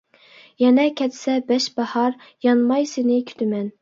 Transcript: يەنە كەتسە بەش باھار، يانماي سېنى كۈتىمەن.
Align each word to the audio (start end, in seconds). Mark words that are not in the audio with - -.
يەنە 0.63 0.85
كەتسە 1.01 1.35
بەش 1.51 1.67
باھار، 1.75 2.17
يانماي 2.47 2.89
سېنى 2.93 3.21
كۈتىمەن. 3.31 3.69